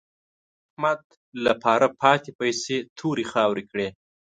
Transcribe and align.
احمد 0.67 1.01
له 1.43 1.51
پاره 1.63 1.87
پاتې 2.01 2.29
پيسې 2.39 2.77
تورې 2.97 3.25
خاورې 3.31 3.63
کړې. 3.71 3.87